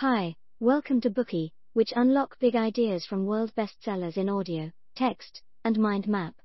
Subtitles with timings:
[0.00, 5.76] Hi, welcome to Bookey, which unlock big ideas from world bestsellers in audio, text, and
[5.76, 6.36] mind map.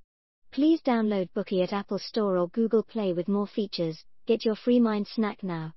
[0.52, 4.04] Please download Bookey at Apple Store or Google Play with more features.
[4.26, 5.72] Get your free mind snack now.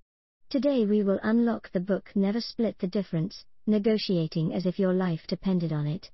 [0.49, 5.27] Today we will unlock the book Never Split the Difference, Negotiating as if your life
[5.27, 6.11] depended on it.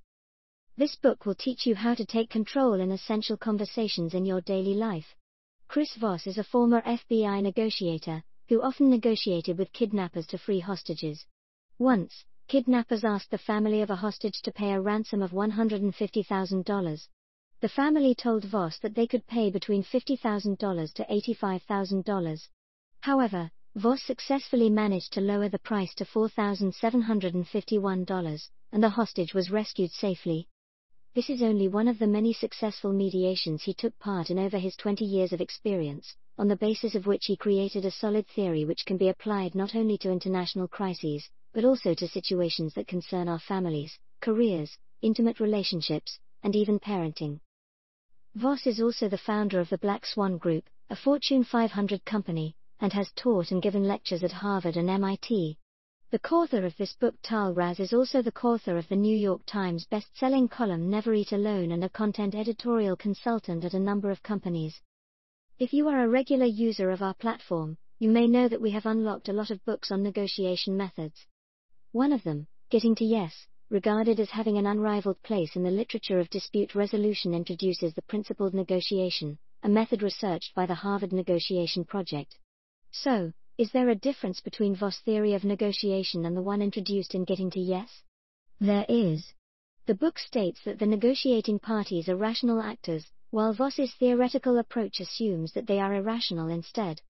[0.77, 4.75] This book will teach you how to take control in essential conversations in your daily
[4.75, 5.15] life.
[5.69, 11.25] Chris Voss is a former FBI negotiator who often negotiated with kidnappers to free hostages.
[11.83, 17.09] Once, kidnappers asked the family of a hostage to pay a ransom of $150,000.
[17.59, 22.49] The family told Voss that they could pay between $50,000 to $85,000.
[23.01, 29.91] However, Voss successfully managed to lower the price to $4,751, and the hostage was rescued
[29.91, 30.47] safely.
[31.15, 34.77] This is only one of the many successful mediations he took part in over his
[34.77, 38.87] 20 years of experience, on the basis of which he created a solid theory which
[38.87, 43.39] can be applied not only to international crises, but also to situations that concern our
[43.39, 47.41] families, careers, intimate relationships, and even parenting.
[48.35, 52.93] Voss is also the founder of the Black Swan Group, a Fortune 500 company, and
[52.93, 55.59] has taught and given lectures at Harvard and MIT.
[56.11, 59.43] The co-author of this book Tahl Raz is also the co-author of the New York
[59.47, 64.23] Times best-selling column Never Eat Alone and a content editorial consultant at a number of
[64.23, 64.81] companies.
[65.59, 68.85] If you are a regular user of our platform, you may know that we have
[68.85, 71.27] unlocked a lot of books on negotiation methods.
[71.93, 76.19] One of them, Getting to Yes, regarded as having an unrivaled place in the literature
[76.19, 82.39] of dispute resolution, introduces the principled negotiation, a method researched by the Harvard Negotiation Project.
[82.93, 87.25] So, is there a difference between Voss' theory of negotiation and the one introduced in
[87.25, 88.03] Getting to Yes?
[88.59, 89.35] There is.
[89.85, 95.53] The book states that the negotiating parties are rational actors, while Voss's theoretical approach assumes
[95.53, 97.03] that they are irrational instead.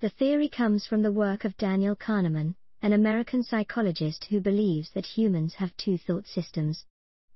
[0.00, 5.06] The theory comes from the work of Daniel Kahneman, an American psychologist who believes that
[5.06, 6.84] humans have two thought systems.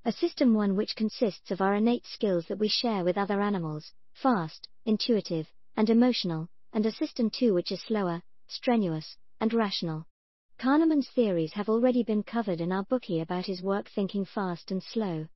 [0.04, 3.92] A system one which consists of our innate skills that we share with other animals,
[4.12, 10.06] fast, intuitive, and emotional, and a system two which is slower, strenuous, and rational.
[10.58, 14.82] Kahneman's theories have already been covered in our Bookey about his work Thinking Fast and
[14.82, 15.26] Slow.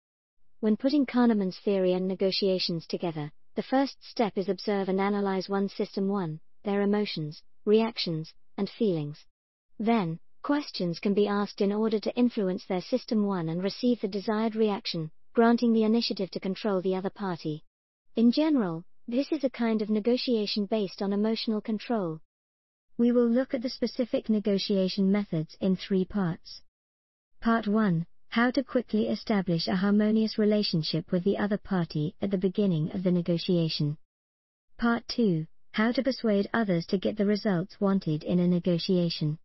[0.61, 5.69] When putting Kahneman's theory and negotiations together, the first step is observe and analyze one
[5.69, 9.25] system 1, their emotions, reactions, and feelings.
[9.79, 14.09] Then, questions can be asked in order to influence their system 1 and receive the
[14.09, 17.65] desired reaction, granting the initiative to control the other party.
[18.15, 22.21] In general, this is a kind of negotiation based on emotional control.
[22.97, 26.63] We will look at the specific negotiation methods in three parts.
[27.41, 32.39] Part 1 How to quickly establish a harmonious relationship with the other party at the
[32.39, 33.99] beginning of the negotiation.
[34.79, 39.39] Part 2 How to persuade others to get the results wanted in a negotiation.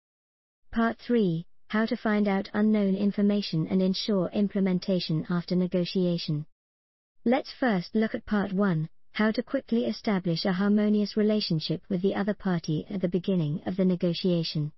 [0.72, 6.46] Part 3 How to find out unknown information and ensure implementation after negotiation.
[7.26, 12.14] Let's first look at Part 1 How to quickly establish a harmonious relationship with the
[12.14, 14.72] other party at the beginning of the negotiation.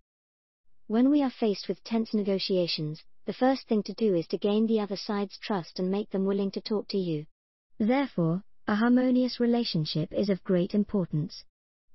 [0.87, 4.67] When we are faced with tense negotiations, the first thing to do is to gain
[4.67, 7.25] the other side's trust and make them willing to talk to you.
[7.79, 11.43] Therefore, a harmonious relationship is of great importance.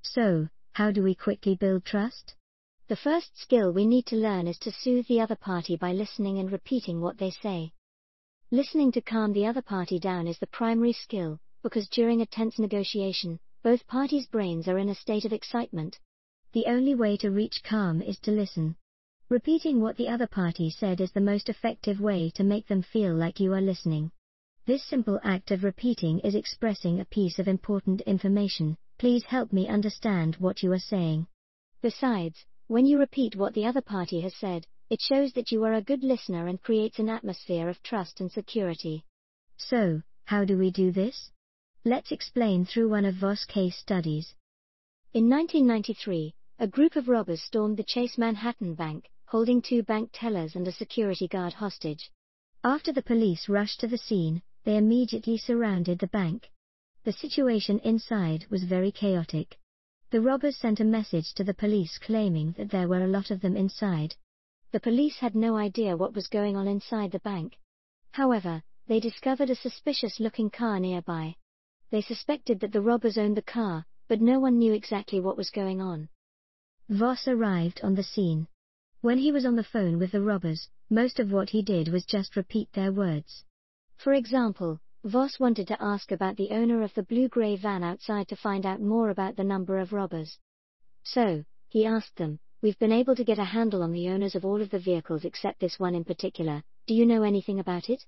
[0.03, 2.35] So, how do we quickly build trust?
[2.89, 6.39] The first skill we need to learn is to soothe the other party by listening
[6.39, 7.73] and repeating what they say.
[8.53, 12.61] Listening to calm the other party down is the primary skill, because during a tense
[12.61, 15.99] negotiation, both parties' brains are in a state of excitement.
[16.53, 18.77] The only way to reach calm is to listen.
[19.29, 23.13] Repeating what the other party said is the most effective way to make them feel
[23.13, 24.13] like you are listening.
[24.65, 28.77] This simple act of repeating is expressing a piece of important information.
[28.97, 31.27] Please help me understand what you are saying.
[31.83, 35.75] Besides, when you repeat what the other party has said, it shows that you are
[35.75, 39.05] a good listener and creates an atmosphere of trust and security.
[39.57, 41.31] So, how do we do this?
[41.85, 44.35] Let's explain through one of Voss' case studies.
[45.15, 50.57] In 1993, a group of robbers stormed the Chase Manhattan Bank, holding two bank tellers
[50.57, 52.11] and a security guard hostage.
[52.65, 56.51] After the police rushed to the scene, they immediately surrounded the bank.
[57.05, 59.59] The situation inside was very chaotic.
[60.17, 63.43] The robbers sent a message to the police claiming that there were a lot of
[63.43, 64.17] them inside.
[64.73, 67.59] The police had no idea what was going on inside the bank.
[68.13, 71.37] However, they discovered a suspicious looking car nearby.
[71.91, 75.51] They suspected that the robbers owned the car, but no one knew exactly what was
[75.51, 76.09] going on.
[76.89, 78.49] Voss arrived on the scene.
[79.03, 82.07] When he was on the phone with the robbers, most of what he did was
[82.07, 83.45] just repeat their words.
[83.99, 88.35] For example, Voss wanted to ask about the owner of the blue-gray van outside to
[88.35, 90.37] find out more about the number of robbers.
[91.05, 94.45] So, he asked them, we've been able to get a handle on the owners of
[94.45, 96.65] all of the vehicles except this one in particular.
[96.89, 98.05] Do you know anything about it?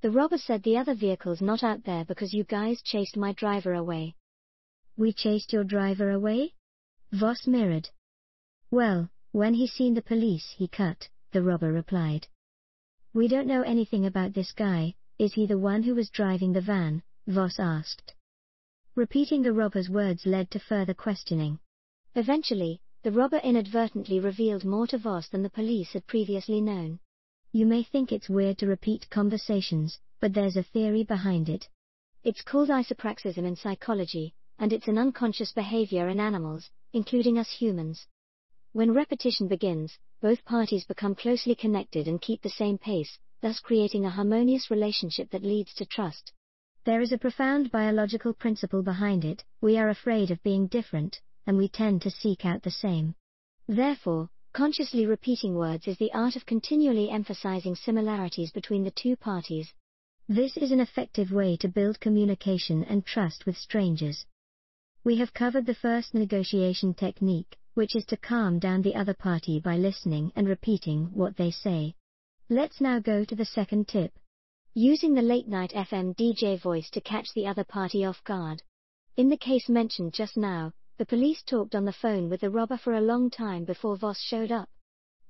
[0.00, 3.74] The robber said the other vehicle's not out there because you guys chased my driver
[3.74, 4.14] away.
[4.96, 6.54] We chased your driver away?
[7.10, 7.90] Voss mirrored.
[8.70, 12.28] Well, when he seen the police he cut, the robber replied.
[13.12, 16.60] We don't know anything about this guy, is he the one who was driving the
[16.60, 17.02] van?
[17.26, 18.14] Voss asked.
[18.94, 21.58] Repeating the robber's words led to further questioning.
[22.14, 26.98] Eventually, the robber inadvertently revealed more to Voss than the police had previously known.
[27.52, 31.68] You may think it's weird to repeat conversations, but there's a theory behind it.
[32.22, 38.06] It's called isopraxism in psychology, and it's an unconscious behavior in animals, including us humans.
[38.72, 44.06] When repetition begins, both parties become closely connected and keep the same pace, thus creating
[44.06, 46.32] a harmonious relationship that leads to trust.
[46.84, 51.58] There is a profound biological principle behind it we are afraid of being different, and
[51.58, 53.14] we tend to seek out the same.
[53.68, 59.72] Therefore, Consciously repeating words is the art of continually emphasizing similarities between the two parties.
[60.28, 64.26] This is an effective way to build communication and trust with strangers.
[65.04, 69.58] We have covered the first negotiation technique, which is to calm down the other party
[69.58, 71.94] by listening and repeating what they say.
[72.52, 74.12] Let's now go to the second tip.
[74.74, 78.62] Using the late night FM DJ voice to catch the other party off guard.
[79.16, 82.76] In the case mentioned just now, the police talked on the phone with the robber
[82.76, 84.68] for a long time before Voss showed up.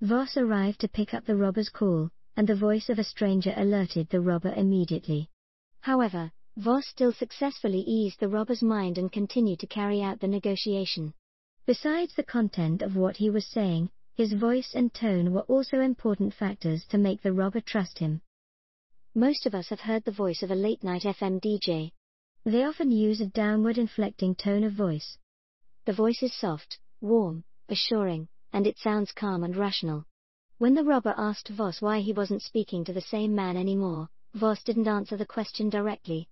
[0.01, 4.09] Voss arrived to pick up the robber's call, and the voice of a stranger alerted
[4.09, 5.31] the robber immediately.
[5.79, 11.15] However, Voss still successfully eased the robber's mind and continued to carry out the negotiation.
[11.67, 16.35] Besides the content of what he was saying, his voice and tone were also important
[16.35, 18.21] factors to make the robber trust him.
[19.15, 21.93] Most of us have heard the voice of a late night FM DJ.
[22.45, 25.17] They often use a downward inflecting tone of voice.
[25.87, 30.05] The voice is soft, warm, assuring, and it sounds calm and rational.
[30.59, 34.63] When the robber asked Voss why he wasn't speaking to the same man anymore, Voss
[34.63, 36.29] didn't answer the question directly.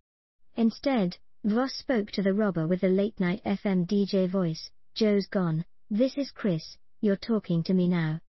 [0.55, 5.65] Instead, Voss spoke to the robber with the late night FM DJ voice Joe's gone,
[5.91, 8.21] this is Chris, you're talking to me now.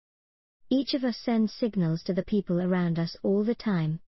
[0.69, 4.01] Each of us sends signals to the people around us all the time.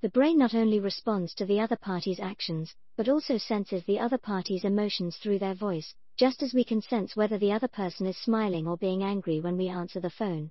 [0.00, 4.16] The brain not only responds to the other party's actions, but also senses the other
[4.16, 8.16] party's emotions through their voice, just as we can sense whether the other person is
[8.16, 10.50] smiling or being angry when we answer the phone.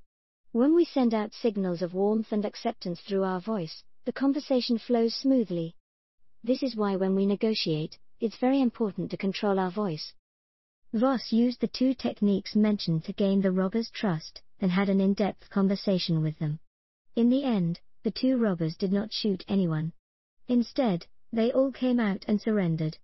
[0.51, 5.15] When we send out signals of warmth and acceptance through our voice, the conversation flows
[5.15, 5.75] smoothly.
[6.43, 10.13] This is why when we negotiate, it's very important to control our voice.
[10.93, 15.49] Voss used the two techniques mentioned to gain the robbers' trust, and had an in-depth
[15.49, 16.59] conversation with them.
[17.15, 19.91] In the end, the two robbers did not shoot anyone.
[20.47, 22.97] Instead, they all came out and surrendered.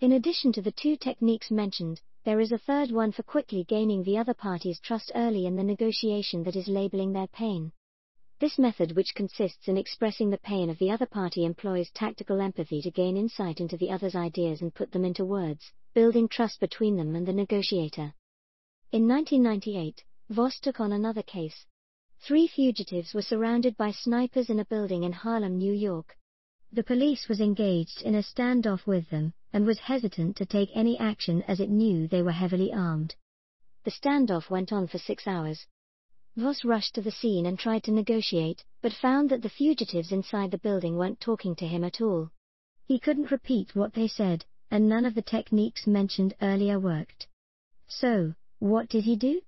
[0.00, 4.02] In addition to the two techniques mentioned, there is a third one for quickly gaining
[4.02, 7.72] the other party's trust early in the negotiation that is labeling their pain.
[8.42, 12.82] This method, which consists in expressing the pain of the other party, employs tactical empathy
[12.82, 16.96] to gain insight into the other's ideas and put them into words, building trust between
[16.96, 18.12] them and the negotiator.
[18.90, 21.66] In 1998, Voss took on another case.
[22.18, 26.18] Three fugitives were surrounded by snipers in a building in Harlem, New York.
[26.72, 30.98] The police was engaged in a standoff with them, and was hesitant to take any
[30.98, 33.14] action as it knew they were heavily armed.
[33.84, 35.68] The standoff went on for six hours.
[36.36, 40.50] Voss rushed to the scene and tried to negotiate, but found that the fugitives inside
[40.50, 42.30] the building weren't talking to him at all.
[42.84, 47.26] He couldn't repeat what they said, and none of the techniques mentioned earlier worked.
[47.86, 49.40] So, what did he do?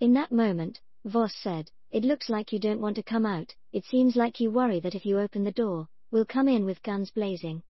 [0.00, 3.84] In that moment, Voss said, It looks like you don't want to come out, it
[3.84, 7.10] seems like you worry that if you open the door, We'll come in with guns
[7.10, 7.64] blazing.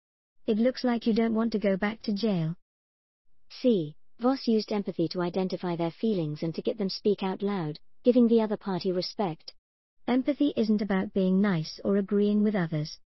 [0.48, 2.58] It looks like you don't want to go back to jail.
[3.50, 3.96] C.
[4.20, 8.28] Voss used empathy to identify their feelings and to get them speak out loud, giving
[8.28, 9.54] the other party respect.
[10.08, 13.00] Empathy isn't about being nice or agreeing with others.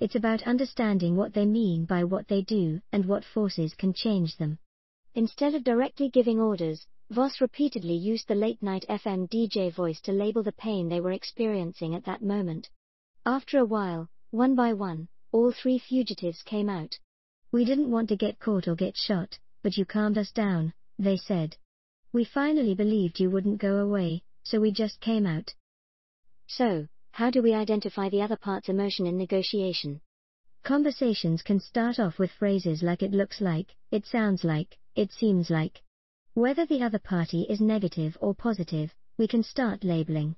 [0.00, 4.36] It's about understanding what they mean by what they do and what forces can change
[4.36, 4.58] them.
[5.14, 10.12] Instead of directly giving orders, Voss repeatedly used the late night FM DJ voice to
[10.12, 12.68] label the pain they were experiencing at that moment.
[13.24, 16.98] After a while, one by one, all three fugitives came out.
[17.50, 21.16] We didn't want to get caught or get shot, but you calmed us down, they
[21.16, 21.56] said.
[22.12, 25.54] We finally believed you wouldn't go away, so we just came out.
[26.46, 30.00] So, how do we identify the other part's emotion in negotiation?
[30.62, 35.50] Conversations can start off with phrases like it looks like, it sounds like, it seems
[35.50, 35.82] like.
[36.34, 40.36] Whether the other party is negative or positive, we can start labeling.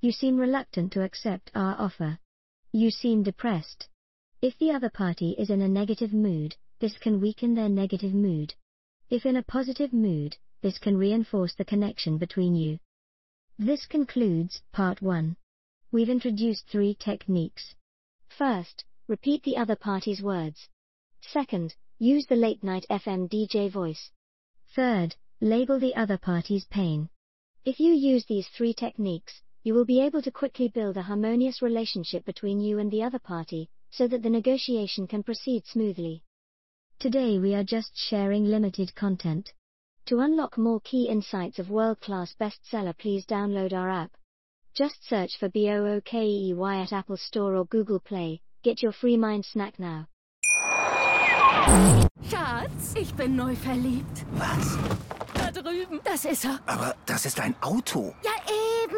[0.00, 2.18] You seem reluctant to accept our offer.
[2.72, 3.88] You seem depressed.
[4.42, 8.54] If the other party is in a negative mood, this can weaken their negative mood.
[9.10, 12.78] If in a positive mood, this can reinforce the connection between you.
[13.58, 15.34] This concludes part 1.
[15.90, 17.74] We've introduced three techniques.
[18.28, 20.68] First, repeat the other party's words.
[21.22, 24.10] Second, use the late night FM DJ voice.
[24.76, 27.08] Third, label the other party's pain.
[27.64, 31.62] If you use these three techniques, you will be able to quickly build a harmonious
[31.62, 36.22] relationship between you and the other party, so that the negotiation can proceed smoothly.
[37.00, 39.52] Today we are just sharing limited content.
[40.06, 44.10] To unlock more key insights of world class bestseller, please download our app.
[44.74, 48.40] Just search for BOOKEY at Apple Store or Google Play.
[48.64, 50.08] Get your free mind snack now.
[52.28, 54.24] Schatz, ich bin neu verliebt.
[54.32, 54.76] Was?
[55.34, 56.00] Da drüben.
[56.02, 56.58] Das ist er.
[56.66, 58.12] Aber das ist ein Auto.
[58.24, 58.32] Ja,
[58.82, 58.97] eben.